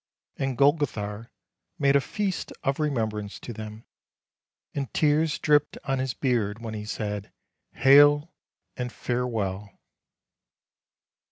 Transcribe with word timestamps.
And 0.37 0.57
Golgothar 0.57 1.29
made 1.77 1.95
a 1.95 2.01
feast 2.01 2.51
of 2.63 2.79
remembrance 2.79 3.39
to 3.41 3.53
them, 3.53 3.85
and 4.73 4.91
tears 4.95 5.37
dripped 5.37 5.77
on 5.83 5.99
his 5.99 6.15
beard 6.15 6.57
when 6.57 6.73
he 6.73 6.85
said," 6.85 7.31
Hail 7.83 8.33
and 8.75 8.91
Farewell 8.91 9.77